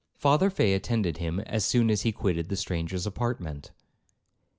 [0.15, 3.69] Father Fay attended him as soon as he quitted the stranger's apartment.